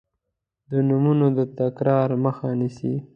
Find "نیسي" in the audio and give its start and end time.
2.59-2.93